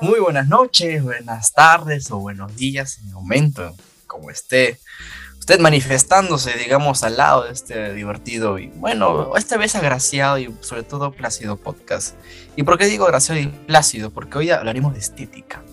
Muy 0.00 0.20
buenas 0.20 0.46
noches, 0.46 1.02
buenas 1.02 1.52
tardes 1.52 2.10
o 2.12 2.18
buenos 2.18 2.54
días 2.56 2.98
en 2.98 3.08
el 3.08 3.14
momento, 3.14 3.74
como 4.06 4.30
esté 4.30 4.78
usted 5.40 5.58
manifestándose, 5.58 6.52
digamos, 6.52 7.02
al 7.02 7.16
lado 7.16 7.44
de 7.44 7.52
este 7.52 7.94
divertido 7.94 8.60
y, 8.60 8.68
bueno, 8.68 9.36
esta 9.36 9.56
vez 9.56 9.74
agraciado 9.74 10.38
y 10.38 10.54
sobre 10.60 10.84
todo 10.84 11.10
plácido 11.10 11.56
podcast. 11.56 12.14
¿Y 12.54 12.62
por 12.62 12.78
qué 12.78 12.86
digo 12.86 13.06
agraciado 13.06 13.40
y 13.40 13.48
plácido? 13.48 14.10
Porque 14.10 14.38
hoy 14.38 14.50
hablaremos 14.50 14.92
de 14.92 15.00
estética. 15.00 15.64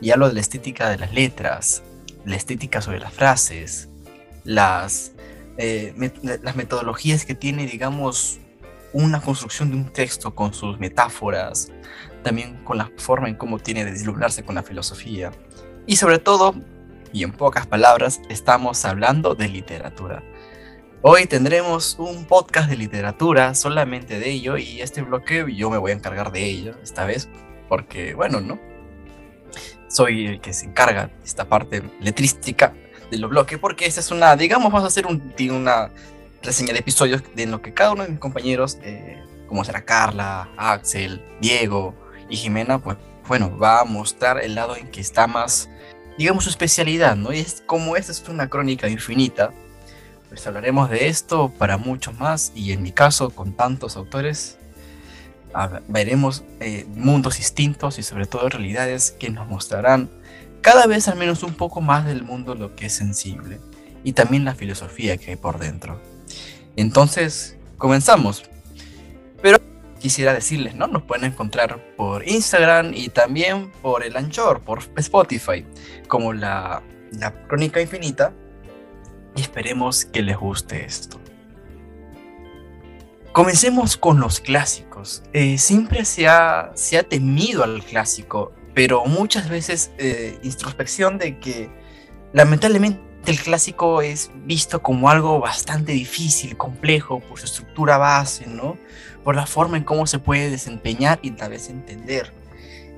Y 0.00 0.10
hablo 0.10 0.26
de 0.26 0.34
la 0.34 0.40
estética 0.40 0.88
de 0.88 0.98
las 0.98 1.12
letras, 1.12 1.84
la 2.24 2.34
estética 2.34 2.80
sobre 2.80 2.98
las 2.98 3.12
frases, 3.12 3.88
las, 4.42 5.12
eh, 5.58 5.94
las 6.42 6.56
metodologías 6.56 7.24
que 7.24 7.36
tiene, 7.36 7.66
digamos, 7.66 8.40
una 8.92 9.20
construcción 9.20 9.70
de 9.70 9.76
un 9.76 9.92
texto 9.92 10.34
con 10.34 10.54
sus 10.54 10.78
metáforas, 10.80 11.68
también 12.24 12.56
con 12.64 12.78
la 12.78 12.90
forma 12.96 13.28
en 13.28 13.36
cómo 13.36 13.60
tiene 13.60 13.84
de 13.84 13.92
deslumbrarse 13.92 14.42
con 14.42 14.56
la 14.56 14.64
filosofía. 14.64 15.30
Y 15.86 15.96
sobre 15.96 16.18
todo, 16.18 16.56
y 17.12 17.22
en 17.22 17.30
pocas 17.30 17.68
palabras, 17.68 18.20
estamos 18.28 18.84
hablando 18.84 19.36
de 19.36 19.48
literatura. 19.48 20.24
Hoy 21.02 21.26
tendremos 21.26 21.96
un 21.98 22.24
podcast 22.24 22.68
de 22.68 22.76
literatura 22.76 23.54
solamente 23.54 24.18
de 24.18 24.30
ello 24.30 24.56
y 24.56 24.80
este 24.80 25.02
bloque 25.02 25.44
yo 25.54 25.70
me 25.70 25.76
voy 25.76 25.92
a 25.92 25.94
encargar 25.94 26.32
de 26.32 26.44
ello 26.44 26.74
esta 26.82 27.04
vez 27.04 27.28
porque, 27.68 28.14
bueno, 28.14 28.40
¿no? 28.40 28.58
Soy 29.88 30.26
el 30.26 30.40
que 30.40 30.54
se 30.54 30.64
encarga 30.66 31.08
de 31.08 31.24
esta 31.24 31.44
parte 31.44 31.82
letrística 32.00 32.74
de 33.10 33.18
los 33.18 33.30
bloques 33.30 33.58
porque 33.58 33.84
esta 33.84 34.00
es 34.00 34.10
una, 34.10 34.34
digamos, 34.34 34.72
vamos 34.72 34.84
a 34.84 34.88
hacer 34.88 35.06
una 35.06 35.90
reseña 36.42 36.72
de 36.72 36.78
episodios 36.78 37.22
de 37.34 37.46
lo 37.46 37.60
que 37.60 37.74
cada 37.74 37.92
uno 37.92 38.04
de 38.04 38.08
mis 38.08 38.18
compañeros, 38.18 38.78
eh, 38.82 39.22
como 39.46 39.62
será 39.62 39.84
Carla, 39.84 40.48
Axel, 40.56 41.22
Diego, 41.40 41.94
y 42.28 42.36
Jimena, 42.36 42.78
pues 42.78 42.96
bueno, 43.26 43.56
va 43.58 43.80
a 43.80 43.84
mostrar 43.84 44.42
el 44.42 44.54
lado 44.54 44.76
en 44.76 44.88
que 44.88 45.00
está 45.00 45.26
más, 45.26 45.68
digamos, 46.18 46.44
su 46.44 46.50
especialidad, 46.50 47.16
¿no? 47.16 47.32
Y 47.32 47.38
es 47.38 47.62
como 47.66 47.96
esta 47.96 48.12
es 48.12 48.28
una 48.28 48.48
crónica 48.48 48.88
infinita, 48.88 49.52
pues 50.28 50.46
hablaremos 50.46 50.90
de 50.90 51.08
esto 51.08 51.52
para 51.58 51.76
muchos 51.78 52.18
más 52.18 52.52
y 52.54 52.72
en 52.72 52.82
mi 52.82 52.92
caso 52.92 53.30
con 53.30 53.52
tantos 53.52 53.96
autores 53.96 54.58
veremos 55.86 56.42
eh, 56.58 56.84
mundos 56.88 57.36
distintos 57.36 58.00
y 58.00 58.02
sobre 58.02 58.26
todo 58.26 58.48
realidades 58.48 59.12
que 59.12 59.30
nos 59.30 59.46
mostrarán 59.46 60.10
cada 60.60 60.86
vez 60.86 61.06
al 61.06 61.16
menos 61.16 61.44
un 61.44 61.54
poco 61.54 61.80
más 61.80 62.04
del 62.06 62.24
mundo 62.24 62.56
lo 62.56 62.74
que 62.74 62.86
es 62.86 62.94
sensible 62.94 63.60
y 64.02 64.14
también 64.14 64.44
la 64.44 64.54
filosofía 64.54 65.16
que 65.16 65.30
hay 65.30 65.36
por 65.36 65.58
dentro. 65.60 66.00
Entonces, 66.74 67.56
comenzamos 67.78 68.42
quisiera 70.04 70.34
decirles, 70.34 70.74
¿no? 70.74 70.86
Nos 70.86 71.02
pueden 71.04 71.24
encontrar 71.24 71.82
por 71.96 72.28
Instagram 72.28 72.92
y 72.92 73.08
también 73.08 73.72
por 73.80 74.04
el 74.04 74.14
Anchor, 74.18 74.60
por 74.60 74.80
Spotify, 74.98 75.64
como 76.08 76.34
la, 76.34 76.82
la 77.18 77.32
Crónica 77.46 77.80
Infinita. 77.80 78.34
Y 79.34 79.40
esperemos 79.40 80.04
que 80.04 80.20
les 80.20 80.36
guste 80.36 80.84
esto. 80.84 81.18
Comencemos 83.32 83.96
con 83.96 84.20
los 84.20 84.40
clásicos. 84.40 85.22
Eh, 85.32 85.56
siempre 85.56 86.04
se 86.04 86.28
ha, 86.28 86.72
se 86.74 86.98
ha 86.98 87.02
temido 87.02 87.64
al 87.64 87.82
clásico, 87.82 88.52
pero 88.74 89.06
muchas 89.06 89.48
veces 89.48 89.90
eh, 89.96 90.38
introspección 90.42 91.16
de 91.16 91.38
que 91.38 91.70
lamentablemente 92.34 93.00
el 93.30 93.40
clásico 93.40 94.02
es 94.02 94.30
visto 94.44 94.82
como 94.82 95.08
algo 95.08 95.40
bastante 95.40 95.92
difícil, 95.92 96.56
complejo, 96.56 97.20
por 97.20 97.38
su 97.38 97.46
estructura 97.46 97.98
base, 97.98 98.46
¿no? 98.46 98.76
Por 99.22 99.36
la 99.36 99.46
forma 99.46 99.76
en 99.76 99.84
cómo 99.84 100.06
se 100.06 100.18
puede 100.18 100.50
desempeñar 100.50 101.18
y 101.22 101.30
tal 101.30 101.50
vez 101.50 101.68
entender. 101.68 102.32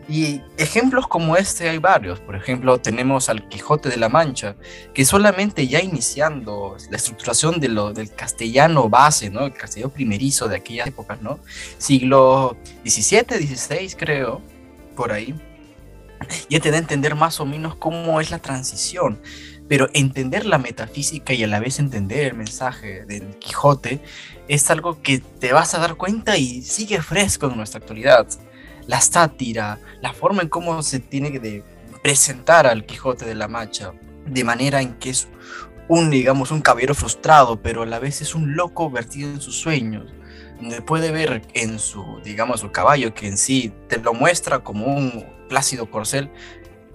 Y 0.09 0.41
ejemplos 0.57 1.09
como 1.09 1.37
este 1.37 1.69
hay 1.69 1.79
varios. 1.79 2.21
Por 2.21 2.37
ejemplo, 2.37 2.79
tenemos 2.79 3.29
al 3.29 3.49
Quijote 3.49 3.89
de 3.89 3.97
la 3.97 4.09
Mancha, 4.09 4.55
que 4.95 5.05
solamente 5.05 5.67
ya 5.67 5.81
iniciando 5.81 6.77
la 6.91 6.97
estructuración 6.97 7.59
de 7.59 7.69
lo, 7.69 7.93
del 7.93 8.13
castellano 8.13 8.89
base, 8.89 9.31
¿no? 9.31 9.47
El 9.47 9.53
castellano 9.53 9.93
primerizo 9.93 10.49
de 10.49 10.57
aquellas 10.57 10.87
épocas, 10.87 11.21
¿no? 11.23 11.41
Siglo 11.79 12.57
XVII, 12.85 13.47
XVI, 13.47 13.95
creo, 13.97 14.41
por 14.95 15.13
ahí. 15.13 15.35
Ya 16.49 16.61
te 16.61 16.71
da 16.71 16.77
a 16.77 16.81
entender 16.81 17.15
más 17.15 17.41
o 17.41 17.47
menos 17.47 17.75
cómo 17.77 18.21
es 18.21 18.31
la 18.31 18.39
transición 18.39 19.21
pero 19.69 19.89
entender 19.93 20.47
la 20.47 20.59
metafísica 20.59 21.33
y 21.33 21.43
a 21.43 21.47
la 21.47 21.61
vez 21.61 21.79
entender 21.79 22.27
el 22.27 22.35
mensaje 22.35 23.05
del 23.05 23.37
Quijote 23.39 24.01
es 24.49 24.71
algo 24.71 25.03
que 25.03 25.19
te 25.19 25.53
vas 25.53 25.75
a 25.75 25.79
dar 25.79 25.97
cuenta 25.97 26.37
y 26.37 26.63
sigue 26.63 27.03
fresco 27.03 27.47
en 27.47 27.57
nuestra 27.57 27.81
actualidad. 27.81 28.27
La 28.87 29.01
sátira, 29.01 29.81
la 30.01 30.13
forma 30.13 30.43
en 30.43 30.49
cómo 30.49 30.83
se 30.83 31.01
tiene 31.01 31.33
que 31.33 31.65
presentar 32.03 32.67
al 32.67 32.87
Quijote 32.87 33.25
de 33.25 33.35
la 33.35 33.49
Mancha, 33.49 33.93
de 34.27 34.45
manera 34.45 34.81
en 34.81 34.95
que 34.95 35.11
es 35.11 35.29
un, 35.89 36.11
digamos, 36.11 36.51
un 36.51 36.61
caballero 36.61 36.95
frustrado, 36.95 37.61
pero 37.61 37.83
a 37.83 37.87
la 37.87 37.99
vez 37.99 38.21
es 38.21 38.35
un 38.35 38.55
loco 38.55 38.91
vertido 38.91 39.31
en 39.31 39.41
sus 39.41 39.57
sueños, 39.57 40.13
donde 40.61 40.83
puede 40.83 41.11
ver 41.11 41.43
en 41.55 41.79
su, 41.79 42.21
digamos, 42.25 42.61
su 42.61 42.71
caballo, 42.71 43.15
que 43.15 43.27
en 43.29 43.37
sí 43.37 43.73
te 43.89 43.99
lo 43.99 44.15
muestra 44.15 44.61
como 44.61 44.87
un 44.87 45.27
plácido 45.49 45.91
corcel, 45.91 46.31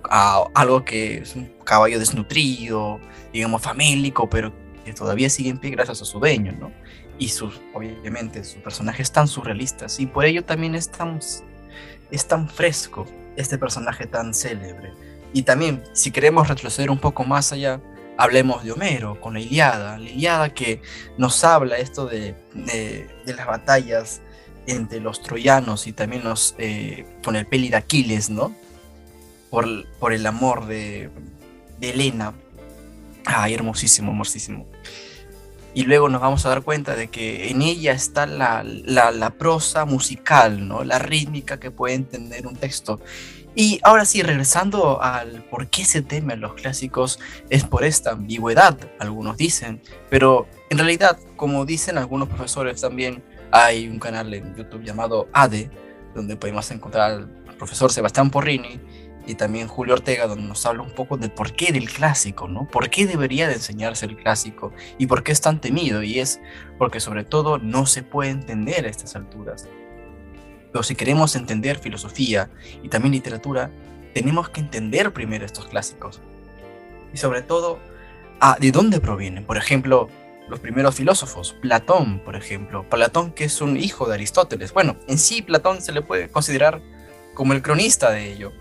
a 0.10 0.46
algo 0.54 0.84
que 0.84 1.20
es 1.20 1.36
un 1.36 1.52
caballo 1.64 2.00
desnutrido, 2.00 3.00
digamos 3.34 3.62
famélico, 3.62 4.30
pero 4.30 4.52
que 4.84 4.94
todavía 4.94 5.30
sigue 5.30 5.50
en 5.50 5.58
pie 5.58 5.72
gracias 5.72 6.02
a 6.02 6.06
su 6.06 6.20
dueño, 6.20 6.54
¿no? 6.60 6.72
Y 7.18 7.30
sus, 7.30 7.62
obviamente, 7.74 8.44
sus 8.44 8.62
personajes 8.62 9.12
tan 9.12 9.28
surrealistas, 9.28 10.00
y 10.00 10.06
por 10.06 10.26
ello 10.26 10.44
también 10.44 10.76
es 10.76 10.90
tan, 10.90 11.20
es 12.10 12.28
tan 12.28 12.50
fresco 12.50 13.06
este 13.36 13.58
personaje 13.58 14.08
tan 14.08 14.34
célebre. 14.34 14.94
Y 15.34 15.44
también, 15.44 15.84
si 15.94 16.12
queremos 16.12 16.48
retroceder 16.48 16.90
un 16.90 17.00
poco 17.00 17.24
más 17.24 17.52
allá, 17.54 17.80
hablemos 18.18 18.64
de 18.64 18.72
Homero, 18.72 19.20
con 19.20 19.34
la 19.34 19.40
Iliada, 19.40 19.98
la 19.98 20.10
Iliada 20.10 20.54
que 20.54 20.82
nos 21.18 21.44
habla 21.44 21.78
esto 21.78 22.06
de, 22.06 22.36
de, 22.54 23.08
las 23.26 23.48
batallas 23.48 24.22
entre 24.68 25.00
los 25.00 25.22
troyanos 25.22 25.88
y 25.88 25.94
también 25.94 26.24
los, 26.24 26.56
eh, 26.58 27.06
con 27.24 27.36
el 27.36 27.48
peli 27.48 27.70
de 27.70 27.78
Aquiles, 27.78 28.30
¿no? 28.30 28.54
Por, 29.52 30.14
el 30.14 30.26
amor 30.26 30.66
de, 30.66 31.12
Elena. 31.82 32.34
Ay, 33.26 33.54
hermosísimo, 33.54 34.12
hermosísimo. 34.12 34.66
Y 35.74 35.84
luego 35.84 36.10
nos 36.10 36.22
vamos 36.22 36.46
a 36.46 36.50
dar 36.50 36.64
cuenta 36.64 36.96
de 36.96 37.10
que 37.10 37.50
en 37.50 37.62
ella 37.62 37.94
está 37.94 38.26
la, 38.26 38.64
la, 38.64 39.30
prosa 39.32 39.86
musical, 39.86 40.68
¿no? 40.68 40.84
la 40.84 41.00
rítmica 41.00 41.60
que 41.60 41.70
puede 41.70 41.94
entender 41.96 42.48
un 42.48 42.56
texto. 42.56 43.00
Y 43.54 43.80
ahora 43.84 44.06
sí, 44.06 44.22
regresando 44.22 45.02
al 45.02 45.44
por 45.44 45.68
qué 45.68 45.84
se 45.84 46.02
teme 46.02 46.34
a 46.34 46.38
los 46.38 46.54
clásicos, 46.54 47.20
es 47.50 47.66
por 47.66 47.84
esta 47.84 48.12
ambigüedad, 48.12 48.78
algunos 49.00 49.36
dicen, 49.38 49.82
pero 50.10 50.48
en 50.70 50.78
realidad, 50.78 51.20
como 51.36 51.66
dicen 51.66 51.98
algunos 51.98 52.30
profesores 52.30 52.80
también, 52.80 53.22
hay 53.52 53.90
un 53.90 54.00
canal 54.00 54.34
en 54.34 54.56
YouTube 54.56 54.84
llamado 54.84 55.28
ADE, 55.34 55.70
donde 56.16 56.38
podemos 56.38 56.70
encontrar 56.72 57.12
al 57.12 57.28
profesor 57.58 57.92
Sebastián 57.92 58.30
Porrini, 58.30 58.80
y 59.26 59.36
también 59.36 59.68
Julio 59.68 59.94
Ortega, 59.94 60.28
donde 60.28 60.48
nos 60.48 60.66
habla 60.66 60.84
un 60.84 60.92
poco 60.92 61.18
del 61.18 61.32
porqué 61.32 61.72
del 61.72 61.90
clásico, 61.90 62.48
¿no? 62.48 62.68
¿Por 62.68 62.90
qué 62.90 63.06
debería 63.06 63.48
de 63.48 63.54
enseñarse 63.54 64.06
el 64.06 64.18
clásico? 64.18 64.74
¿Y 64.98 65.06
por 65.06 65.24
qué 65.24 65.32
es 65.32 65.42
tan 65.42 65.62
temido? 65.62 66.02
Y 66.04 66.20
es 66.20 66.40
porque 66.78 67.00
sobre 67.00 67.24
todo 67.24 67.58
no 67.58 67.86
se 67.86 68.04
puede 68.04 68.32
entender 68.32 68.86
a 68.86 68.90
estas 68.90 69.16
alturas. 69.16 69.68
Pero 70.72 70.84
si 70.84 70.96
queremos 70.96 71.36
entender 71.36 71.78
filosofía 71.78 72.50
y 72.82 72.90
también 72.90 73.14
literatura, 73.14 73.72
tenemos 74.14 74.50
que 74.50 74.62
entender 74.62 75.14
primero 75.14 75.46
estos 75.46 75.68
clásicos. 75.68 76.22
Y 77.14 77.18
sobre 77.18 77.42
todo, 77.42 77.80
a 78.40 78.58
de 78.60 78.72
dónde 78.72 79.00
provienen. 79.00 79.46
Por 79.46 79.58
ejemplo, 79.58 80.10
los 80.50 80.60
primeros 80.60 80.96
filósofos, 80.96 81.54
Platón, 81.62 82.20
por 82.20 82.36
ejemplo. 82.36 82.90
Platón 82.90 83.32
que 83.32 83.44
es 83.44 83.62
un 83.62 83.78
hijo 83.78 84.08
de 84.08 84.16
Aristóteles. 84.16 84.74
Bueno, 84.74 84.96
en 85.08 85.18
sí 85.18 85.42
Platón 85.42 85.82
se 85.82 85.92
le 85.92 86.02
puede 86.02 86.30
considerar 86.30 86.82
como 87.34 87.54
el 87.54 87.62
cronista 87.62 88.12
de 88.12 88.32
ello 88.32 88.52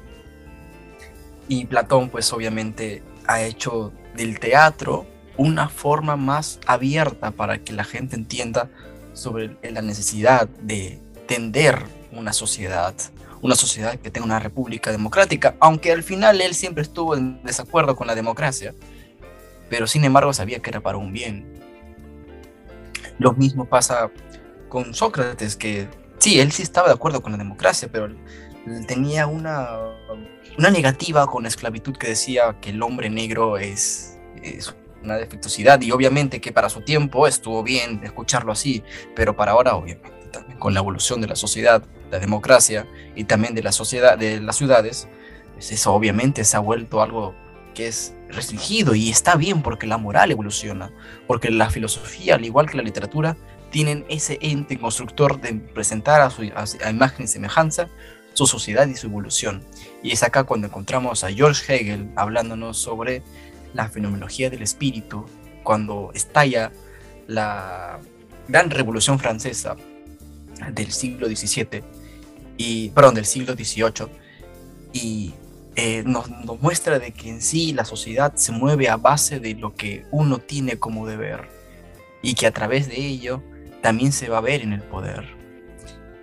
y 1.51 1.67
Platón, 1.67 2.11
pues 2.11 2.33
obviamente 2.33 3.03
ha 3.27 3.43
hecho 3.43 3.93
del 4.15 4.39
teatro 4.39 5.05
una 5.37 5.69
forma 5.69 6.15
más 6.15 6.61
abierta 6.65 7.33
para 7.33 7.59
que 7.59 7.73
la 7.73 7.83
gente 7.83 8.15
entienda 8.15 8.71
sobre 9.15 9.57
la 9.69 9.83
necesidad 9.83 10.49
de 10.49 11.01
tender 11.27 11.83
una 12.13 12.33
sociedad, 12.33 12.95
una 13.43 13.57
sociedad 13.57 13.99
que 13.99 14.13
tenga 14.13 14.27
una 14.27 14.39
república 14.39 14.93
democrática, 14.93 15.57
aunque 15.59 15.91
al 15.91 16.05
final 16.05 16.41
él 16.41 16.55
siempre 16.55 16.83
estuvo 16.83 17.17
en 17.17 17.43
desacuerdo 17.43 17.97
con 17.97 18.07
la 18.07 18.15
democracia, 18.15 18.73
pero 19.69 19.89
sin 19.89 20.05
embargo 20.05 20.33
sabía 20.33 20.61
que 20.61 20.71
era 20.71 20.81
para 20.81 20.99
un 20.99 21.13
bien. 21.13 21.61
Lo 23.19 23.33
mismo 23.33 23.65
pasa 23.65 24.09
con 24.69 24.95
Sócrates, 24.95 25.57
que 25.57 25.89
sí, 26.19 26.39
él 26.39 26.53
sí 26.53 26.63
estaba 26.63 26.87
de 26.87 26.95
acuerdo 26.95 27.23
con 27.23 27.33
la 27.33 27.39
democracia, 27.39 27.89
pero 27.91 28.15
tenía 28.87 29.27
una 29.27 29.79
una 30.61 30.71
negativa 30.71 31.27
con 31.27 31.45
la 31.45 31.49
esclavitud 31.49 31.97
que 31.97 32.09
decía 32.09 32.55
que 32.61 32.69
el 32.69 32.83
hombre 32.83 33.09
negro 33.09 33.57
es, 33.57 34.19
una 35.03 35.17
defectuosidad 35.17 35.81
y 35.81 35.91
obviamente 35.91 36.39
que 36.43 36.53
para 36.53 36.69
su 36.69 36.83
tiempo 36.83 37.27
estuvo 37.27 37.63
bien 37.63 38.03
escucharlo 38.05 38.53
así, 38.53 38.85
pero 39.17 39.35
para 39.35 39.53
ahora 39.53 39.75
obviamente 39.75 40.27
también 40.31 40.59
con 40.59 40.75
la 40.75 40.81
evolución 40.81 41.23
de 41.23 41.29
la 41.29 41.35
sociedad, 41.35 41.83
la 42.11 42.19
democracia 42.19 42.87
y 43.17 43.25
también 43.25 43.55
de 43.55 43.63
la 43.63 43.73
sociedad, 43.73 44.19
de 44.19 44.39
las 44.39 44.57
ciudades, 44.57 45.09
pues 45.55 45.73
eso 45.73 45.95
obviamente 45.95 46.45
se 46.45 46.59
ha 46.59 46.61
vuelto 46.61 47.01
algo 47.01 47.35
que 47.75 47.89
es 47.89 48.15
restringido 48.29 48.95
y 48.95 49.09
está 49.09 49.37
bien 49.37 49.63
porque 49.63 49.87
la 49.87 49.97
moral 49.97 50.31
evoluciona, 50.31 50.93
porque 51.27 51.51
la 51.51 51.71
filosofía, 51.71 52.35
al 52.35 52.45
igual 52.45 52.69
que 52.69 52.77
la 52.77 52.83
literatura, 52.83 53.35
tienen 53.71 54.05
ese 54.11 54.39
ente 54.43 54.79
constructor 54.79 55.41
de 55.41 55.55
presentar 55.55 56.21
a, 56.21 56.29
su, 56.29 56.43
a 56.43 56.91
imagen 56.91 57.25
y 57.25 57.29
semejanza 57.29 57.89
su 58.35 58.47
sociedad 58.47 58.87
y 58.87 58.97
su 58.97 59.07
evolución. 59.07 59.63
Y 60.03 60.13
es 60.13 60.23
acá 60.23 60.45
cuando 60.45 60.67
encontramos 60.67 61.25
a 61.25 61.31
George 61.31 61.75
Hegel 61.75 62.11
hablándonos 62.17 62.79
sobre 62.79 63.23
la 63.75 63.89
fenomenología 63.89 64.51
del 64.51 64.63
espíritu, 64.63 65.27
cuando 65.63 66.11
estalla 66.15 66.73
la 67.27 68.01
gran 68.49 68.71
revolución 68.71 69.19
francesa 69.19 69.77
del 70.73 70.93
siglo 70.93 71.29
XVII, 71.29 71.83
y, 72.57 72.91
perdón, 72.91 73.15
del 73.15 73.25
siglo 73.25 73.55
XVIII, 73.55 74.09
y 74.93 75.33
eh, 75.77 76.03
nos, 76.05 76.29
nos, 76.29 76.61
muestra 76.61 76.99
de 76.99 77.13
que 77.13 77.29
en 77.29 77.41
sí 77.41 77.73
la 77.73 77.85
sociedad 77.85 78.35
se 78.35 78.53
mueve 78.53 78.89
a 78.89 78.97
base 78.97 79.39
de 79.39 79.55
lo 79.55 79.75
que 79.75 80.05
uno 80.11 80.39
tiene 80.39 80.79
como 80.79 81.07
deber, 81.07 81.49
y 82.23 82.35
que 82.35 82.47
a 82.47 82.51
través 82.53 82.89
de 82.89 82.97
ello 82.97 83.43
también 83.81 84.13
se 84.13 84.29
va 84.29 84.39
a 84.39 84.43
ver 84.43 84.63
en 84.63 84.73
el 84.73 84.83
poder 84.83 85.40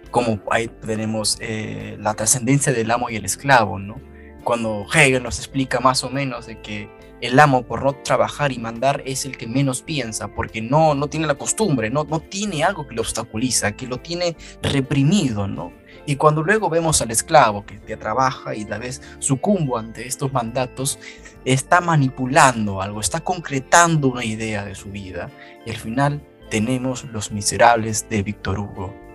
como 0.09 0.39
ahí 0.51 0.67
tenemos 0.67 1.37
eh, 1.39 1.97
la 1.99 2.13
trascendencia 2.13 2.73
del 2.73 2.91
amo 2.91 3.09
y 3.09 3.15
el 3.15 3.25
esclavo, 3.25 3.79
¿no? 3.79 3.99
Cuando 4.43 4.85
Hegel 4.93 5.23
nos 5.23 5.39
explica 5.39 5.79
más 5.79 6.03
o 6.03 6.09
menos 6.09 6.45
de 6.45 6.61
que 6.61 6.89
el 7.19 7.39
amo 7.39 7.63
por 7.63 7.83
no 7.83 7.95
trabajar 7.95 8.51
y 8.51 8.59
mandar 8.59 9.01
es 9.05 9.25
el 9.25 9.37
que 9.37 9.47
menos 9.47 9.81
piensa, 9.81 10.27
porque 10.29 10.61
no, 10.61 10.93
no 10.93 11.07
tiene 11.07 11.27
la 11.27 11.35
costumbre, 11.35 11.89
no, 11.89 12.03
no 12.03 12.19
tiene 12.19 12.63
algo 12.63 12.87
que 12.87 12.95
lo 12.95 13.01
obstaculiza, 13.01 13.71
que 13.71 13.87
lo 13.87 13.97
tiene 13.97 14.37
reprimido, 14.61 15.47
¿no? 15.47 15.73
Y 16.05 16.15
cuando 16.15 16.41
luego 16.41 16.69
vemos 16.69 17.01
al 17.01 17.11
esclavo 17.11 17.65
que 17.65 17.79
te 17.79 17.97
trabaja 17.97 18.55
y 18.55 18.65
a 18.71 18.77
vez 18.77 19.01
sucumbo 19.19 19.77
ante 19.77 20.07
estos 20.07 20.31
mandatos, 20.31 20.99
está 21.43 21.81
manipulando 21.81 22.81
algo, 22.81 23.01
está 23.01 23.19
concretando 23.19 24.07
una 24.07 24.23
idea 24.23 24.63
de 24.63 24.75
su 24.75 24.89
vida. 24.89 25.29
Y 25.65 25.71
al 25.71 25.77
final 25.77 26.21
tenemos 26.49 27.03
los 27.05 27.31
miserables 27.31 28.07
de 28.09 28.23
Víctor 28.23 28.59
Hugo. 28.59 29.06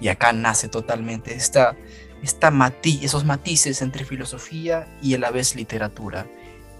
Y 0.00 0.08
acá 0.08 0.32
nace 0.32 0.68
totalmente 0.68 1.34
esta, 1.34 1.76
esta 2.22 2.52
esos 2.82 3.24
matices 3.24 3.82
entre 3.82 4.04
filosofía 4.04 4.86
y 5.02 5.14
a 5.14 5.18
la 5.18 5.30
vez 5.30 5.54
literatura. 5.54 6.26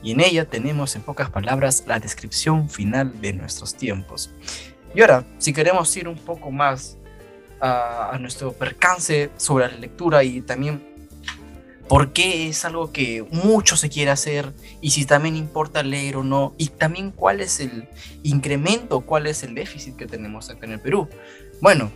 Y 0.02 0.12
en 0.12 0.20
ella 0.20 0.46
tenemos 0.46 0.96
en 0.96 1.02
pocas 1.02 1.30
palabras 1.30 1.84
la 1.86 2.00
descripción 2.00 2.70
final 2.70 3.20
de 3.20 3.34
nuestros 3.34 3.74
tiempos. 3.74 4.30
Y 4.94 5.02
ahora, 5.02 5.26
si 5.38 5.52
queremos 5.52 5.94
ir 5.96 6.08
un 6.08 6.16
poco 6.16 6.50
más 6.50 6.96
a, 7.60 8.14
a 8.14 8.18
nuestro 8.18 8.52
percance 8.52 9.30
sobre 9.36 9.70
la 9.70 9.76
lectura 9.76 10.24
y 10.24 10.40
también 10.40 10.90
por 11.90 12.12
qué 12.12 12.48
es 12.48 12.64
algo 12.64 12.92
que 12.92 13.26
mucho 13.32 13.76
se 13.76 13.88
quiere 13.88 14.12
hacer 14.12 14.52
y 14.80 14.90
si 14.90 15.04
también 15.04 15.34
importa 15.34 15.82
leer 15.82 16.18
o 16.18 16.22
no 16.22 16.54
y 16.56 16.68
también 16.68 17.10
cuál 17.10 17.40
es 17.40 17.58
el 17.58 17.88
incremento, 18.22 19.00
cuál 19.00 19.26
es 19.26 19.42
el 19.42 19.56
déficit 19.56 19.96
que 19.96 20.06
tenemos 20.06 20.50
acá 20.50 20.66
en 20.66 20.74
el 20.74 20.80
Perú. 20.80 21.08
Bueno, 21.60 21.90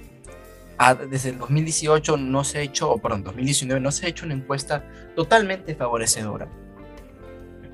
desde 1.09 1.31
el 1.31 1.39
2018 1.39 2.17
no 2.17 2.45
se 2.45 2.59
ha 2.59 2.61
hecho, 2.63 2.91
o 2.91 2.99
perdón, 2.99 3.25
2019 3.25 3.81
no 3.81 3.91
se 3.91 4.07
ha 4.07 4.09
hecho 4.09 4.25
una 4.25 4.35
encuesta 4.35 4.89
totalmente 5.15 5.75
favorecedora. 5.75 6.49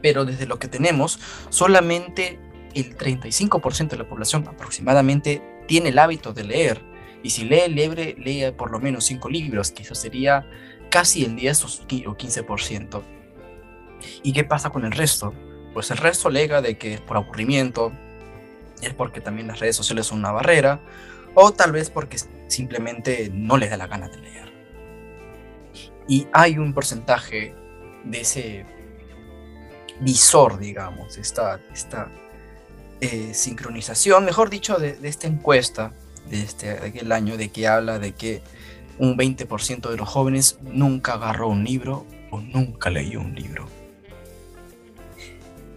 Pero 0.03 0.25
desde 0.25 0.47
lo 0.47 0.59
que 0.59 0.69
tenemos, 0.69 1.19
solamente 1.49 2.39
el 2.75 2.97
35% 2.97 3.89
de 3.89 3.99
la 3.99 4.09
población 4.09 4.47
aproximadamente 4.49 5.43
tiene 5.67 5.91
el 5.91 5.99
hábito 5.99 6.33
de 6.33 6.45
leer. 6.45 6.83
Y 7.23 7.31
si 7.31 7.45
lee 7.45 7.69
libre, 7.69 8.17
lee 8.19 8.51
por 8.57 8.71
lo 8.71 8.81
menos 8.81 9.05
5 9.05 9.29
libros, 9.29 9.73
que 9.73 9.83
eso 9.83 9.95
sería 9.95 10.47
casi 10.91 11.25
el 11.25 11.37
10 11.37 11.65
o 11.65 11.69
15%. 12.17 13.03
¿Y 14.23 14.33
qué 14.33 14.45
pasa 14.45 14.71
con 14.71 14.85
el 14.85 14.93
resto? 14.93 15.35
Pues 15.75 15.91
el 15.91 15.99
resto 15.99 16.29
alega 16.29 16.63
de 16.63 16.79
que 16.79 16.95
es 16.95 17.01
por 17.01 17.17
aburrimiento, 17.17 17.93
es 18.81 18.95
porque 18.95 19.21
también 19.21 19.49
las 19.49 19.61
redes 19.61 19.77
sociales 19.77 20.07
son 20.07 20.21
una 20.21 20.33
barrera, 20.33 20.81
o 21.35 21.53
tal 21.53 21.73
vez 21.73 21.91
porque 21.91 22.19
simplemente 22.49 23.31
no 23.33 23.57
les 23.57 23.71
da 23.71 23.77
la 23.77 23.87
gana 23.87 24.09
de 24.09 24.19
leer. 24.19 24.53
Y 26.09 26.27
hay 26.33 26.59
un 26.59 26.75
porcentaje 26.75 27.55
de 28.05 28.21
ese 28.21 28.67
visor, 30.01 30.59
digamos, 30.59 31.19
esta, 31.19 31.61
esta 31.73 32.11
eh, 33.01 33.33
sincronización, 33.33 34.25
mejor 34.25 34.51
dicho, 34.51 34.77
de, 34.79 34.99
esta 35.03 35.27
encuesta 35.27 35.93
de, 36.29 36.43
este, 36.43 36.75
de 36.75 36.89
aquel 36.89 37.13
año, 37.13 37.37
de 37.37 37.51
que 37.51 37.69
habla 37.69 37.99
de 37.99 38.13
que 38.13 38.43
un 38.99 39.17
20% 39.17 39.89
de 39.89 39.97
los 39.97 40.09
jóvenes 40.09 40.59
nunca 40.63 41.15
agarró 41.15 41.49
un 41.49 41.65
libro 41.65 42.07
o 42.31 42.41
nunca 42.41 42.91
leyó 42.91 43.21
un 43.21 43.35
libro. 43.35 43.67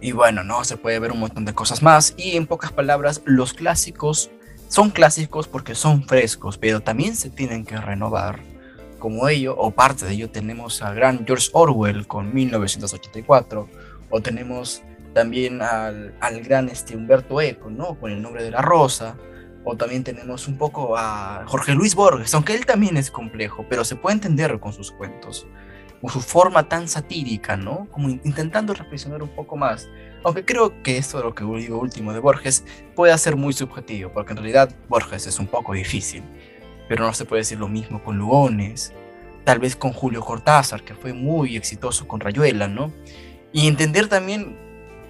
Y 0.00 0.12
bueno, 0.12 0.44
no 0.44 0.64
se 0.64 0.76
puede 0.76 0.98
ver 0.98 1.12
un 1.12 1.20
montón 1.20 1.46
de 1.46 1.54
cosas 1.54 1.82
más. 1.82 2.12
Y 2.18 2.36
en 2.36 2.46
pocas 2.46 2.72
palabras, 2.72 3.22
los 3.24 3.54
clásicos 3.54 4.30
son 4.74 4.90
clásicos 4.90 5.46
porque 5.46 5.76
son 5.76 6.02
frescos, 6.02 6.58
pero 6.58 6.80
también 6.80 7.14
se 7.14 7.30
tienen 7.30 7.64
que 7.64 7.76
renovar. 7.76 8.40
Como 8.98 9.28
ello, 9.28 9.54
o 9.56 9.70
parte 9.70 10.04
de 10.04 10.14
ello, 10.14 10.30
tenemos 10.30 10.82
a 10.82 10.92
gran 10.92 11.24
George 11.24 11.48
Orwell 11.52 12.08
con 12.08 12.34
1984, 12.34 13.68
o 14.10 14.20
tenemos 14.20 14.82
también 15.12 15.62
al, 15.62 16.16
al 16.18 16.40
gran 16.40 16.68
este, 16.68 16.96
Humberto 16.96 17.40
Eco, 17.40 17.70
¿no? 17.70 18.00
Con 18.00 18.10
el 18.10 18.20
nombre 18.20 18.42
de 18.42 18.50
la 18.50 18.62
rosa, 18.62 19.16
o 19.62 19.76
también 19.76 20.02
tenemos 20.02 20.48
un 20.48 20.58
poco 20.58 20.98
a 20.98 21.44
Jorge 21.46 21.72
Luis 21.72 21.94
Borges, 21.94 22.34
aunque 22.34 22.56
él 22.56 22.66
también 22.66 22.96
es 22.96 23.12
complejo, 23.12 23.64
pero 23.70 23.84
se 23.84 23.94
puede 23.94 24.14
entender 24.14 24.58
con 24.58 24.72
sus 24.72 24.90
cuentos, 24.90 25.46
con 26.00 26.10
su 26.10 26.20
forma 26.20 26.68
tan 26.68 26.88
satírica, 26.88 27.56
¿no? 27.56 27.86
Como 27.92 28.08
intentando 28.08 28.74
reflexionar 28.74 29.22
un 29.22 29.36
poco 29.36 29.56
más 29.56 29.88
aunque 30.24 30.44
creo 30.44 30.82
que 30.82 30.96
esto 30.96 31.18
de 31.18 31.24
lo 31.24 31.34
que 31.34 31.44
digo 31.44 31.78
último 31.78 32.12
de 32.12 32.18
Borges 32.18 32.64
puede 32.94 33.16
ser 33.18 33.36
muy 33.36 33.52
subjetivo, 33.52 34.10
porque 34.12 34.32
en 34.32 34.38
realidad 34.38 34.74
Borges 34.88 35.26
es 35.26 35.38
un 35.38 35.46
poco 35.46 35.74
difícil. 35.74 36.22
Pero 36.88 37.04
no 37.04 37.12
se 37.12 37.24
puede 37.24 37.40
decir 37.40 37.58
lo 37.58 37.68
mismo 37.68 38.02
con 38.02 38.18
Lugones, 38.18 38.92
tal 39.44 39.58
vez 39.58 39.76
con 39.76 39.92
Julio 39.92 40.22
Cortázar, 40.22 40.82
que 40.82 40.94
fue 40.94 41.12
muy 41.12 41.56
exitoso 41.56 42.08
con 42.08 42.20
Rayuela, 42.20 42.68
¿no? 42.68 42.92
Y 43.52 43.68
entender 43.68 44.08
también 44.08 44.56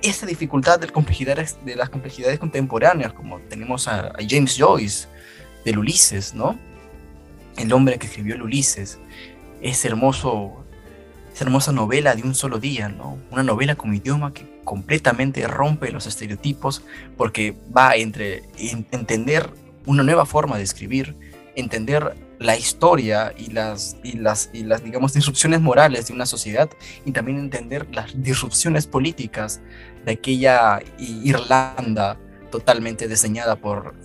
esa 0.02 0.26
dificultad 0.26 0.78
de, 0.78 0.88
de 0.88 1.76
las 1.76 1.88
complejidades 1.88 2.38
contemporáneas, 2.38 3.12
como 3.12 3.40
tenemos 3.40 3.88
a, 3.88 4.08
a 4.08 4.18
James 4.28 4.56
Joyce, 4.58 5.08
del 5.64 5.78
Ulises, 5.78 6.34
¿no? 6.34 6.58
El 7.56 7.72
hombre 7.72 7.98
que 7.98 8.06
escribió 8.06 8.34
el 8.34 8.42
Ulises, 8.42 8.98
ese 9.62 9.88
hermoso 9.88 10.63
esa 11.34 11.44
hermosa 11.44 11.72
novela 11.72 12.14
de 12.14 12.22
un 12.22 12.34
solo 12.34 12.60
día, 12.60 12.88
¿no? 12.88 13.18
Una 13.32 13.42
novela 13.42 13.74
con 13.74 13.92
idioma 13.92 14.32
que 14.32 14.60
completamente 14.62 15.46
rompe 15.48 15.90
los 15.90 16.06
estereotipos 16.06 16.82
porque 17.16 17.56
va 17.76 17.96
entre 17.96 18.44
entender 18.56 19.50
una 19.84 20.04
nueva 20.04 20.26
forma 20.26 20.56
de 20.56 20.62
escribir, 20.62 21.16
entender 21.56 22.14
la 22.38 22.56
historia 22.56 23.34
y 23.36 23.50
las, 23.50 23.96
y 24.04 24.12
las, 24.12 24.50
y 24.52 24.62
las, 24.62 24.84
digamos, 24.84 25.12
disrupciones 25.12 25.60
morales 25.60 26.06
de 26.06 26.14
una 26.14 26.24
sociedad 26.24 26.70
y 27.04 27.10
también 27.10 27.38
entender 27.38 27.88
las 27.92 28.12
disrupciones 28.22 28.86
políticas 28.86 29.60
de 30.04 30.12
aquella 30.12 30.80
Irlanda 30.98 32.16
totalmente 32.54 33.08
diseñada 33.08 33.56
por, 33.56 33.96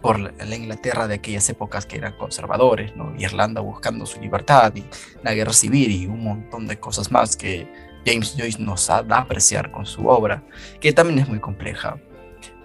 por 0.00 0.18
la 0.18 0.56
Inglaterra 0.56 1.06
de 1.06 1.16
aquellas 1.16 1.46
épocas 1.50 1.84
que 1.84 1.98
eran 1.98 2.16
conservadores, 2.16 2.96
¿no? 2.96 3.14
Irlanda 3.18 3.60
buscando 3.60 4.06
su 4.06 4.18
libertad 4.18 4.72
y 4.74 4.82
la 5.22 5.34
guerra 5.34 5.52
civil 5.52 5.90
y 5.90 6.06
un 6.06 6.24
montón 6.24 6.66
de 6.66 6.80
cosas 6.80 7.12
más 7.12 7.36
que 7.36 7.70
James 8.06 8.34
Joyce 8.34 8.62
nos 8.62 8.86
da 8.86 9.04
a 9.10 9.20
apreciar 9.20 9.70
con 9.70 9.84
su 9.84 10.08
obra, 10.08 10.42
que 10.80 10.94
también 10.94 11.18
es 11.18 11.28
muy 11.28 11.38
compleja. 11.38 11.98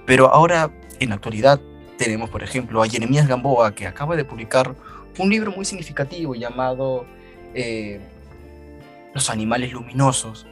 Pero 0.05 0.33
ahora, 0.33 0.71
en 1.01 1.09
la 1.09 1.15
actualidad, 1.15 1.59
tenemos, 1.97 2.29
por 2.29 2.41
ejemplo, 2.41 2.81
a 2.81 2.87
Jeremías 2.87 3.27
Gamboa, 3.27 3.75
que 3.75 3.85
acaba 3.85 4.15
de 4.15 4.23
publicar 4.23 4.75
un 5.17 5.29
libro 5.29 5.51
muy 5.51 5.65
significativo 5.65 6.35
llamado 6.35 7.05
eh, 7.53 7.99
Los 9.13 9.29
animales 9.29 9.73
luminosos, 9.73 10.47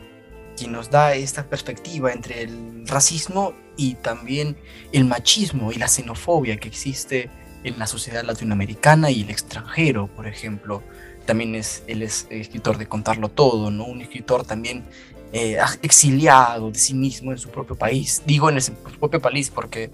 quien 0.55 0.71
nos 0.71 0.89
da 0.89 1.15
esta 1.15 1.43
perspectiva 1.43 2.12
entre 2.12 2.43
el 2.43 2.88
racismo 2.88 3.53
y 3.77 3.95
también 3.95 4.57
el 4.91 5.05
machismo 5.05 5.71
y 5.71 5.75
la 5.75 5.88
xenofobia 5.88 6.57
que 6.57 6.67
existe 6.67 7.29
en 7.63 7.77
la 7.79 7.88
sociedad 7.88 8.24
latinoamericana 8.24 9.12
y 9.12 9.21
el 9.21 9.29
extranjero, 9.29 10.07
por 10.07 10.27
ejemplo. 10.27 10.83
También 11.25 11.55
es, 11.55 11.83
él 11.88 12.03
es 12.03 12.27
escritor 12.29 12.77
de 12.77 12.88
Contarlo 12.88 13.29
Todo, 13.29 13.71
¿no? 13.71 13.85
Un 13.85 14.01
escritor 14.01 14.45
también 14.45 14.85
eh, 15.33 15.57
exiliado 15.81 16.69
de 16.71 16.77
sí 16.77 16.93
mismo 16.93 17.31
en 17.31 17.39
su 17.39 17.50
propio 17.50 17.75
país. 17.75 18.21
Digo 18.25 18.50
en 18.50 18.62
su 18.62 18.74
propio 18.74 19.19
país 19.19 19.50
porque 19.50 19.89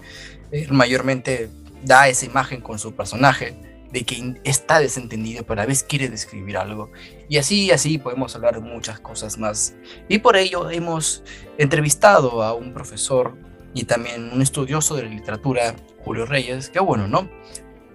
él 0.50 0.72
mayormente 0.72 1.48
da 1.82 2.08
esa 2.08 2.26
imagen 2.26 2.60
con 2.60 2.78
su 2.78 2.92
personaje 2.92 3.71
de 3.92 4.04
que 4.04 4.34
está 4.44 4.80
desentendido, 4.80 5.44
pero 5.44 5.60
a 5.60 5.66
veces 5.66 5.84
quiere 5.84 6.08
describir 6.08 6.56
algo. 6.56 6.90
Y 7.28 7.36
así, 7.36 7.70
así 7.70 7.98
podemos 7.98 8.34
hablar 8.34 8.54
de 8.54 8.60
muchas 8.60 9.00
cosas 9.00 9.38
más. 9.38 9.74
Y 10.08 10.18
por 10.18 10.36
ello 10.36 10.70
hemos 10.70 11.22
entrevistado 11.58 12.42
a 12.42 12.54
un 12.54 12.72
profesor 12.72 13.36
y 13.74 13.84
también 13.84 14.32
un 14.32 14.42
estudioso 14.42 14.96
de 14.96 15.04
la 15.04 15.10
literatura, 15.10 15.76
Julio 16.04 16.26
Reyes, 16.26 16.70
que 16.70 16.80
bueno, 16.80 17.06
¿no? 17.06 17.28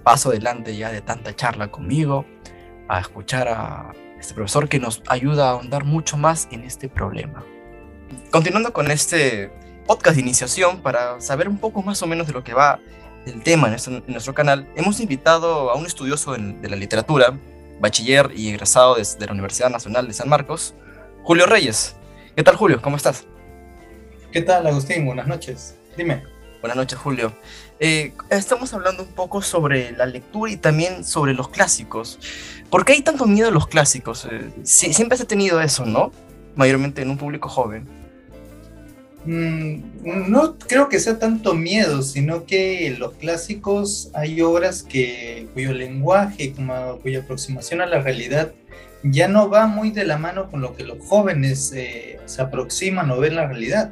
paso 0.07 0.29
adelante 0.29 0.77
ya 0.77 0.89
de 0.89 1.01
tanta 1.01 1.35
charla 1.35 1.69
conmigo 1.69 2.25
a 2.87 3.01
escuchar 3.01 3.49
a 3.49 3.91
este 4.17 4.33
profesor 4.33 4.69
que 4.69 4.79
nos 4.79 5.03
ayuda 5.09 5.49
a 5.49 5.51
ahondar 5.51 5.83
mucho 5.83 6.15
más 6.15 6.47
en 6.49 6.63
este 6.63 6.87
problema. 6.87 7.43
Continuando 8.31 8.71
con 8.71 8.89
este 8.89 9.51
podcast 9.85 10.15
de 10.15 10.21
iniciación, 10.21 10.81
para 10.81 11.19
saber 11.19 11.49
un 11.49 11.57
poco 11.57 11.81
más 11.83 12.01
o 12.03 12.07
menos 12.07 12.25
de 12.25 12.31
lo 12.31 12.41
que 12.41 12.53
va 12.53 12.79
el 13.27 13.43
tema 13.43 13.67
en, 13.67 14.03
nuestro 14.07 14.34
canal, 14.34 14.67
hemos 14.75 15.00
invitado 15.00 15.69
a 15.72 15.75
un 15.75 15.86
estudioso 15.86 16.34
de 16.34 16.69
la 16.69 16.75
literatura, 16.75 17.38
bachiller 17.79 18.31
y 18.36 18.50
egresado 18.50 18.96
de, 18.96 19.07
de 19.19 19.25
la 19.25 19.31
Universidad 19.31 19.69
Nacional 19.69 20.07
de 20.07 20.13
San 20.13 20.29
Marcos, 20.29 20.74
Julio 21.24 21.46
Reyes. 21.46 21.96
¿Qué 22.36 22.43
tal, 22.43 22.55
Julio? 22.55 22.81
¿Cómo 22.81 22.96
estás? 22.96 23.25
¿Qué 24.31 24.41
tal, 24.41 24.65
Agustín? 24.67 25.05
Buenas 25.05 25.27
noches. 25.27 25.75
Dime. 25.96 26.24
Buenas 26.62 26.77
noches, 26.77 26.98
Julio. 26.98 27.34
Eh, 27.79 28.13
estamos 28.29 28.74
hablando 28.74 29.03
un 29.03 29.13
poco 29.13 29.41
sobre 29.41 29.91
la 29.91 30.05
lectura 30.05 30.51
y 30.51 30.57
también 30.57 31.03
sobre 31.03 31.34
los 31.34 31.50
clásicos. 31.50 32.19
¿Por 32.69 32.84
qué 32.84 32.93
hay 32.93 33.01
tanto 33.01 33.25
miedo 33.25 33.50
a 33.50 33.51
los 33.51 33.67
clásicos? 33.67 34.27
Eh, 34.29 34.51
siempre 34.63 35.17
se 35.17 35.24
ha 35.24 35.27
tenido 35.27 35.62
eso, 35.62 35.86
¿no? 35.86 36.12
Mayormente 36.55 37.01
en 37.01 37.10
un 37.10 37.17
público 37.17 37.48
joven. 37.48 37.88
Mm, 39.25 40.29
no 40.29 40.57
creo 40.57 40.89
que 40.89 41.00
sea 41.00 41.19
tanto 41.19 41.53
miedo, 41.53 42.01
sino 42.01 42.45
que 42.45 42.95
los 42.97 43.13
clásicos 43.13 44.09
hay 44.13 44.41
obras 44.41 44.83
que, 44.83 45.47
cuyo 45.53 45.74
lenguaje, 45.74 46.53
como, 46.53 46.97
cuya 47.00 47.19
aproximación 47.19 47.81
a 47.81 47.86
la 47.88 48.00
realidad 48.00 48.53
ya 49.03 49.27
no 49.27 49.50
va 49.50 49.67
muy 49.67 49.91
de 49.91 50.05
la 50.05 50.17
mano 50.17 50.50
con 50.50 50.62
lo 50.62 50.75
que 50.75 50.83
los 50.83 50.97
jóvenes 51.05 51.71
eh, 51.75 52.19
se 52.25 52.41
aproximan 52.41 53.09
o 53.12 53.19
ven 53.19 53.36
la 53.36 53.47
realidad. 53.47 53.91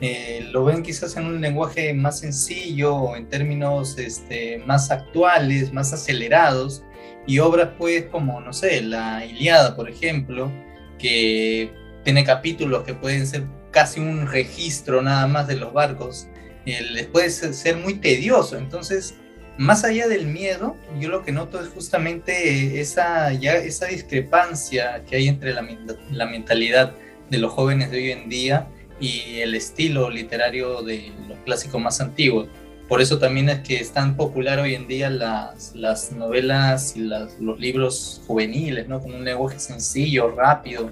Eh, 0.00 0.48
lo 0.50 0.64
ven 0.64 0.82
quizás 0.82 1.16
en 1.16 1.26
un 1.26 1.40
lenguaje 1.40 1.94
más 1.94 2.20
sencillo 2.20 2.94
o 2.94 3.16
en 3.16 3.28
términos 3.28 3.98
este, 3.98 4.58
más 4.66 4.90
actuales, 4.90 5.72
más 5.72 5.92
acelerados, 5.92 6.82
y 7.26 7.38
obras 7.38 7.70
pues 7.78 8.06
como, 8.06 8.40
no 8.40 8.52
sé, 8.52 8.82
la 8.82 9.24
Iliada, 9.24 9.76
por 9.76 9.88
ejemplo, 9.88 10.50
que 10.98 11.72
tiene 12.04 12.24
capítulos 12.24 12.82
que 12.82 12.94
pueden 12.94 13.26
ser 13.26 13.44
casi 13.72 13.98
un 14.00 14.28
registro 14.28 15.02
nada 15.02 15.26
más 15.26 15.48
de 15.48 15.56
los 15.56 15.72
barcos, 15.72 16.28
eh, 16.66 16.80
les 16.92 17.06
puede 17.06 17.30
ser 17.30 17.76
muy 17.76 17.94
tedioso. 17.94 18.56
Entonces, 18.56 19.14
más 19.58 19.84
allá 19.84 20.06
del 20.06 20.26
miedo, 20.26 20.76
yo 21.00 21.08
lo 21.08 21.22
que 21.24 21.32
noto 21.32 21.60
es 21.60 21.68
justamente 21.68 22.80
esa, 22.80 23.32
ya, 23.32 23.54
esa 23.54 23.86
discrepancia 23.86 25.02
que 25.04 25.16
hay 25.16 25.28
entre 25.28 25.52
la, 25.52 25.66
la 26.10 26.26
mentalidad 26.26 26.94
de 27.30 27.38
los 27.38 27.52
jóvenes 27.52 27.90
de 27.90 27.98
hoy 27.98 28.10
en 28.12 28.28
día 28.28 28.68
y 29.00 29.40
el 29.40 29.54
estilo 29.54 30.10
literario 30.10 30.82
de 30.82 31.12
los 31.28 31.38
clásicos 31.40 31.80
más 31.80 32.00
antiguos. 32.00 32.48
Por 32.88 33.00
eso 33.00 33.18
también 33.18 33.48
es 33.48 33.60
que 33.60 33.76
es 33.76 33.92
tan 33.92 34.16
popular 34.16 34.60
hoy 34.60 34.74
en 34.74 34.86
día 34.86 35.08
las, 35.08 35.74
las 35.74 36.12
novelas 36.12 36.94
y 36.96 37.00
los 37.00 37.58
libros 37.58 38.20
juveniles, 38.26 38.86
¿no? 38.86 39.00
Con 39.00 39.14
un 39.14 39.24
lenguaje 39.24 39.58
sencillo, 39.58 40.30
rápido, 40.30 40.90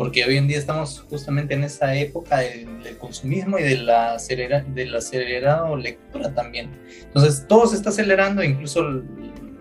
porque 0.00 0.24
hoy 0.24 0.38
en 0.38 0.48
día 0.48 0.56
estamos 0.56 1.04
justamente 1.10 1.52
en 1.52 1.62
esa 1.62 1.94
época 1.94 2.38
del, 2.38 2.82
del 2.82 2.96
consumismo 2.96 3.58
y 3.58 3.64
de 3.64 3.76
la, 3.76 4.14
acelera, 4.14 4.60
de 4.60 4.86
la 4.86 4.96
acelerada 4.96 5.76
lectura 5.76 6.32
también. 6.32 6.70
Entonces 7.02 7.44
todo 7.46 7.66
se 7.66 7.76
está 7.76 7.90
acelerando 7.90 8.42
incluso 8.42 8.82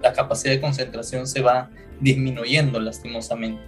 la 0.02 0.14
capacidad 0.14 0.54
de 0.54 0.62
concentración 0.62 1.28
se 1.28 1.42
va 1.42 1.70
disminuyendo 2.00 2.80
lastimosamente. 2.80 3.62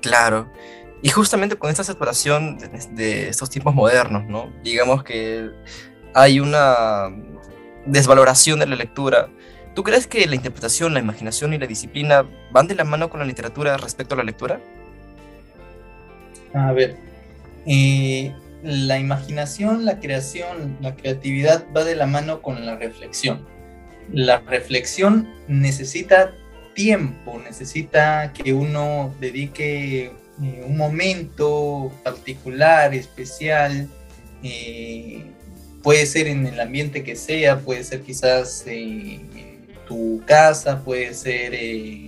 Claro. 0.00 0.48
Y 1.02 1.08
justamente 1.08 1.56
con 1.56 1.70
esta 1.70 1.82
saturación 1.82 2.58
de, 2.92 3.30
estos 3.30 3.50
tiempos 3.50 3.74
modernos, 3.74 4.26
¿no? 4.28 4.52
Digamos 4.62 5.02
que 5.02 5.50
hay 6.14 6.38
una 6.38 7.08
desvaloración 7.84 8.60
de 8.60 8.66
la 8.66 8.76
lectura. 8.76 9.28
¿Tú 9.74 9.82
crees 9.82 10.06
que 10.06 10.24
la 10.28 10.36
interpretación, 10.36 10.94
la 10.94 11.00
imaginación 11.00 11.52
y 11.52 11.58
la 11.58 11.66
disciplina 11.66 12.24
van 12.52 12.68
de 12.68 12.76
la 12.76 12.84
mano 12.84 13.10
con 13.10 13.18
la 13.18 13.26
literatura 13.26 13.76
respecto 13.76 14.14
a 14.14 14.18
la 14.18 14.22
lectura? 14.22 14.60
A 16.52 16.72
ver, 16.72 16.96
eh, 17.66 18.32
la 18.62 18.98
imaginación, 18.98 19.84
la 19.84 20.00
creación, 20.00 20.76
la 20.80 20.96
creatividad 20.96 21.64
va 21.74 21.84
de 21.84 21.94
la 21.94 22.06
mano 22.06 22.42
con 22.42 22.66
la 22.66 22.76
reflexión. 22.76 23.46
La 24.12 24.40
reflexión 24.40 25.28
necesita 25.46 26.32
tiempo, 26.74 27.40
necesita 27.44 28.32
que 28.32 28.52
uno 28.52 29.14
dedique 29.20 30.06
eh, 30.42 30.64
un 30.66 30.76
momento 30.76 31.92
particular, 32.02 32.94
especial, 32.94 33.88
eh, 34.42 35.24
puede 35.82 36.06
ser 36.06 36.26
en 36.26 36.46
el 36.46 36.58
ambiente 36.60 37.04
que 37.04 37.14
sea, 37.14 37.60
puede 37.60 37.84
ser 37.84 38.02
quizás 38.02 38.64
en 38.66 39.66
tu 39.86 40.22
casa, 40.26 40.82
puede 40.82 41.14
ser, 41.14 41.52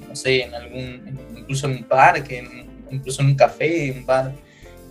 no 0.08 0.16
sé, 0.16 0.42
en 0.42 0.54
algún, 0.54 1.18
incluso 1.36 1.66
en 1.66 1.78
un 1.78 1.84
parque, 1.84 2.42
incluso 2.92 3.22
en 3.22 3.28
un 3.28 3.34
café, 3.34 3.88
en 3.88 3.98
un 3.98 4.06
bar, 4.06 4.34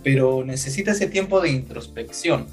pero 0.02 0.44
necesita 0.44 0.92
ese 0.92 1.06
tiempo 1.06 1.40
de 1.40 1.50
introspección. 1.50 2.46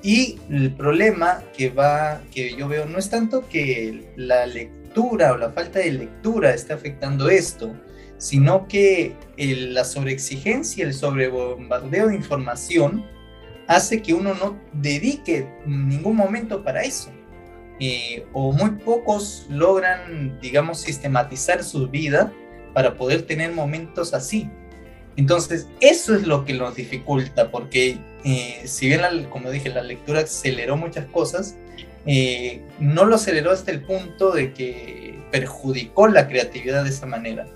y 0.00 0.38
el 0.48 0.72
problema 0.74 1.42
que 1.56 1.70
va, 1.70 2.22
que 2.32 2.54
yo 2.54 2.68
veo, 2.68 2.86
no 2.86 2.98
es 2.98 3.10
tanto 3.10 3.48
que 3.48 4.12
la 4.16 4.46
lectura 4.46 5.32
o 5.32 5.36
la 5.36 5.50
falta 5.50 5.80
de 5.80 5.90
lectura 5.90 6.54
esté 6.54 6.72
afectando 6.72 7.28
esto, 7.28 7.74
sino 8.18 8.66
que 8.68 9.14
la 9.36 9.84
sobreexigencia, 9.84 10.84
el 10.84 10.94
sobrebombardeo 10.94 12.08
de 12.08 12.16
información 12.16 13.04
hace 13.68 14.02
que 14.02 14.14
uno 14.14 14.34
no 14.34 14.58
dedique 14.72 15.48
ningún 15.66 16.16
momento 16.16 16.64
para 16.64 16.82
eso. 16.82 17.10
Eh, 17.80 18.26
o 18.32 18.50
muy 18.52 18.70
pocos 18.70 19.46
logran, 19.48 20.38
digamos, 20.40 20.80
sistematizar 20.80 21.62
su 21.62 21.86
vida 21.88 22.32
para 22.78 22.94
poder 22.94 23.22
tener 23.22 23.50
momentos 23.50 24.14
así. 24.14 24.48
Entonces, 25.16 25.66
eso 25.80 26.14
es 26.14 26.28
lo 26.28 26.44
que 26.44 26.54
nos 26.54 26.76
dificulta, 26.76 27.50
porque 27.50 27.98
eh, 28.22 28.62
si 28.66 28.86
bien, 28.86 29.00
como 29.30 29.50
dije, 29.50 29.68
la 29.68 29.82
lectura 29.82 30.20
aceleró 30.20 30.76
muchas 30.76 31.06
cosas, 31.06 31.56
eh, 32.06 32.62
no 32.78 33.04
lo 33.04 33.16
aceleró 33.16 33.50
hasta 33.50 33.72
el 33.72 33.82
punto 33.82 34.30
de 34.30 34.52
que 34.52 35.18
perjudicó 35.32 36.06
la 36.06 36.28
creatividad 36.28 36.84
de 36.84 36.90
esa 36.90 37.06
manera 37.06 37.48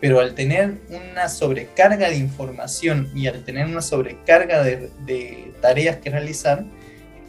pero 0.00 0.18
al 0.18 0.34
tener 0.34 0.74
una 0.90 1.28
sobrecarga 1.28 2.10
de 2.10 2.16
información 2.16 3.10
y 3.14 3.28
al 3.28 3.44
tener 3.44 3.66
una 3.66 3.80
sobrecarga 3.80 4.64
de, 4.64 5.52
tareas 5.60 5.98
que 5.98 6.10
realizar, 6.10 6.64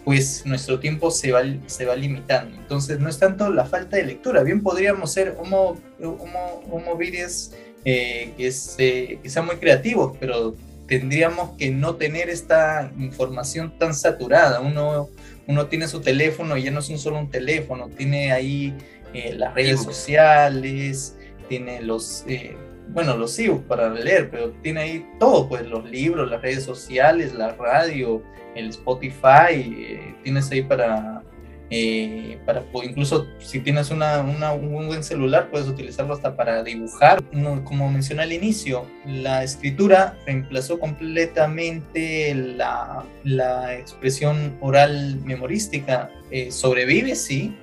pues 0.05 0.45
nuestro 0.45 0.79
tiempo 0.79 1.09
se 1.09 1.31
va, 1.31 1.41
se 1.65 1.85
va 1.85 1.95
limitando. 1.95 2.55
Entonces 2.55 2.99
no 2.99 3.09
es 3.09 3.17
tanto 3.17 3.49
la 3.49 3.65
falta 3.65 3.97
de 3.97 4.05
lectura, 4.05 4.43
bien 4.43 4.61
podríamos 4.61 5.11
ser 5.11 5.35
homo, 5.39 5.77
homo, 5.99 6.63
homo 6.71 6.97
eh, 7.01 8.33
que, 8.37 9.19
que 9.21 9.29
sean 9.29 9.45
muy 9.47 9.55
creativos, 9.55 10.15
pero 10.19 10.55
tendríamos 10.87 11.57
que 11.57 11.71
no 11.71 11.95
tener 11.95 12.29
esta 12.29 12.91
información 12.99 13.73
tan 13.79 13.95
saturada. 13.95 14.59
Uno, 14.59 15.09
uno 15.47 15.65
tiene 15.65 15.87
su 15.87 16.01
teléfono 16.01 16.55
y 16.55 16.63
ya 16.63 16.71
no 16.71 16.79
es 16.79 16.89
un 16.89 16.99
solo 16.99 17.17
un 17.17 17.31
teléfono, 17.31 17.89
tiene 17.89 18.31
ahí 18.31 18.75
eh, 19.13 19.33
las 19.33 19.55
redes 19.55 19.81
sociales, 19.81 21.15
tiene 21.49 21.81
los, 21.81 22.23
eh, 22.27 22.55
bueno, 22.89 23.17
los 23.17 23.31
sigo 23.31 23.61
para 23.61 23.89
leer, 23.89 24.29
pero 24.29 24.51
tiene 24.61 24.81
ahí 24.81 25.05
todo, 25.19 25.47
pues 25.47 25.67
los 25.67 25.89
libros, 25.89 26.29
las 26.29 26.41
redes 26.41 26.63
sociales, 26.63 27.33
la 27.33 27.53
radio, 27.53 28.23
el 28.55 28.69
Spotify, 28.69 29.53
eh, 29.53 30.15
tienes 30.23 30.49
ahí 30.51 30.61
para, 30.61 31.21
eh, 31.69 32.37
para 32.45 32.63
incluso 32.83 33.27
si 33.39 33.59
tienes 33.59 33.91
una, 33.91 34.21
un 34.21 34.87
buen 34.87 35.03
celular, 35.03 35.49
puedes 35.49 35.67
utilizarlo 35.67 36.13
hasta 36.13 36.35
para 36.35 36.63
dibujar. 36.63 37.23
como 37.63 37.89
mencioné 37.89 38.23
al 38.23 38.33
inicio, 38.33 38.85
la 39.05 39.43
escritura 39.43 40.17
reemplazó 40.25 40.79
completamente 40.79 42.33
la, 42.33 43.03
la 43.23 43.75
expresión 43.75 44.57
oral 44.61 45.19
memorística. 45.25 46.09
sobrevive, 46.49 47.15
sí, 47.15 47.55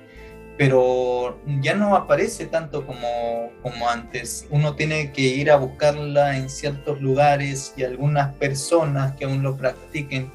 pero 0.57 1.39
ya 1.61 1.73
no 1.73 1.95
aparece 1.95 2.45
tanto 2.45 2.85
como, 2.85 3.49
como 3.61 3.89
antes. 3.89 4.45
Uno 4.49 4.75
tiene 4.75 5.11
que 5.11 5.21
ir 5.21 5.49
a 5.49 5.55
buscarla 5.55 6.37
en 6.37 6.49
ciertos 6.49 7.01
lugares 7.01 7.73
y 7.75 7.83
algunas 7.83 8.35
personas 8.35 9.15
que 9.15 9.25
aún 9.25 9.41
lo 9.41 9.57
practiquen, 9.57 10.31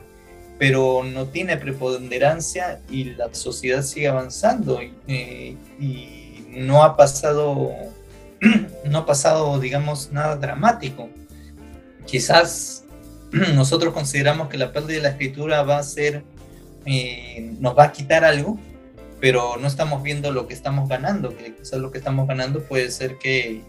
pero 0.58 1.04
no 1.04 1.26
tiene 1.26 1.56
preponderancia 1.56 2.80
y 2.90 3.04
la 3.04 3.32
sociedad 3.32 3.82
sigue 3.82 4.08
avanzando 4.08 4.82
y, 4.82 4.92
eh, 5.06 5.56
no 6.50 6.82
ha 6.82 6.96
pasado, 6.96 7.70
no 8.84 8.98
ha 8.98 9.06
pasado, 9.06 9.60
digamos, 9.60 10.10
nada 10.10 10.34
dramático. 10.36 11.08
Quizás 12.06 12.84
nosotros 13.54 13.94
consideramos 13.94 14.48
que 14.48 14.58
la 14.58 14.72
pérdida 14.72 14.96
de 14.96 15.02
la 15.02 15.08
escritura 15.10 15.62
va 15.62 15.78
a 15.78 15.82
ser, 15.84 16.24
eh, 16.86 17.52
nos 17.60 17.78
va 17.78 17.84
a 17.84 17.92
quitar 17.92 18.24
algo, 18.24 18.58
pero 19.20 19.56
no 19.56 19.66
estamos 19.66 20.02
viendo 20.02 20.30
lo 20.32 20.46
que 20.46 20.54
estamos 20.54 20.88
ganando, 20.88 21.36
que 21.36 21.54
quizás 21.54 21.80
lo 21.80 21.90
que 21.90 21.98
estamos 21.98 22.26
ganando 22.28 22.62
puede 22.62 22.90
ser 22.90 23.18
que 23.18 23.62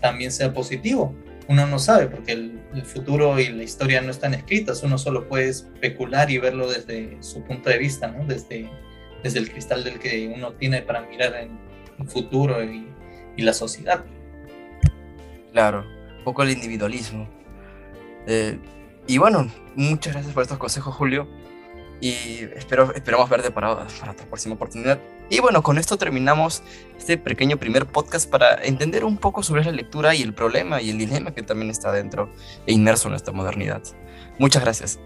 también 0.00 0.32
sea 0.32 0.52
positivo. 0.52 1.14
Uno 1.48 1.66
no 1.66 1.78
sabe 1.78 2.06
porque 2.06 2.32
el, 2.32 2.62
futuro 2.84 3.38
y 3.38 3.48
la 3.48 3.62
historia 3.62 4.00
no 4.00 4.10
están 4.10 4.34
escritas, 4.34 4.82
uno 4.82 4.98
solo 4.98 5.28
puede 5.28 5.48
especular 5.48 6.30
y 6.30 6.38
verlo 6.38 6.68
desde 6.68 7.16
su 7.22 7.42
punto 7.44 7.70
de 7.70 7.78
vista, 7.78 8.08
¿no? 8.08 8.24
desde, 8.26 8.68
desde 9.22 9.38
el 9.38 9.50
cristal 9.50 9.84
del 9.84 9.98
que 9.98 10.32
uno 10.34 10.52
tiene 10.54 10.82
para 10.82 11.02
mirar 11.02 11.34
en 11.36 11.58
el 11.98 12.08
futuro 12.08 12.62
y, 12.62 12.86
la 13.36 13.52
sociedad. 13.52 14.02
Claro, 15.52 15.84
un 16.18 16.24
poco 16.24 16.42
el 16.42 16.50
individualismo. 16.52 17.28
Eh, 18.26 18.58
y 19.06 19.18
bueno, 19.18 19.50
muchas 19.74 20.14
gracias 20.14 20.32
por 20.32 20.42
estos 20.42 20.56
consejos, 20.56 20.94
Julio. 20.94 21.28
Y 22.00 22.12
espero, 22.54 22.92
esperamos 22.94 23.28
verte 23.30 23.50
para, 23.50 23.86
para 23.86 24.12
otra 24.12 24.26
próxima 24.26 24.54
oportunidad. 24.54 25.00
Y 25.30 25.40
bueno, 25.40 25.62
con 25.62 25.78
esto 25.78 25.96
terminamos 25.96 26.62
este 26.96 27.18
pequeño 27.18 27.56
primer 27.56 27.86
podcast 27.86 28.30
para 28.30 28.62
entender 28.62 29.04
un 29.04 29.16
poco 29.16 29.42
sobre 29.42 29.64
la 29.64 29.72
lectura 29.72 30.14
y 30.14 30.22
el 30.22 30.34
problema 30.34 30.80
y 30.80 30.90
el 30.90 30.98
dilema 30.98 31.34
que 31.34 31.42
también 31.42 31.70
está 31.70 31.90
dentro 31.90 32.30
e 32.66 32.72
inmerso 32.72 33.08
en 33.08 33.14
esta 33.14 33.32
modernidad. 33.32 33.82
Muchas 34.38 34.62
gracias. 34.62 35.00